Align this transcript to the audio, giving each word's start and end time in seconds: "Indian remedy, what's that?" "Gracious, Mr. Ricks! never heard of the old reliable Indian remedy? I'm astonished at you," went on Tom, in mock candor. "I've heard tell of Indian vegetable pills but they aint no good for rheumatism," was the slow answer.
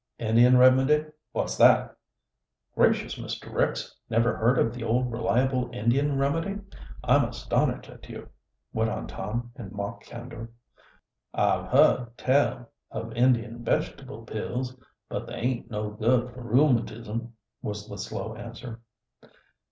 "Indian 0.17 0.57
remedy, 0.57 1.05
what's 1.31 1.57
that?" 1.57 1.95
"Gracious, 2.73 3.19
Mr. 3.19 3.53
Ricks! 3.53 3.95
never 4.09 4.35
heard 4.35 4.57
of 4.57 4.73
the 4.73 4.83
old 4.83 5.11
reliable 5.11 5.69
Indian 5.71 6.17
remedy? 6.17 6.59
I'm 7.03 7.25
astonished 7.25 7.87
at 7.87 8.09
you," 8.09 8.27
went 8.73 8.89
on 8.89 9.05
Tom, 9.05 9.51
in 9.59 9.69
mock 9.71 10.01
candor. 10.01 10.49
"I've 11.35 11.67
heard 11.69 12.17
tell 12.17 12.71
of 12.89 13.13
Indian 13.13 13.63
vegetable 13.63 14.23
pills 14.23 14.75
but 15.07 15.27
they 15.27 15.35
aint 15.35 15.69
no 15.69 15.91
good 15.91 16.33
for 16.33 16.41
rheumatism," 16.41 17.35
was 17.61 17.87
the 17.87 17.99
slow 17.99 18.33
answer. 18.35 18.81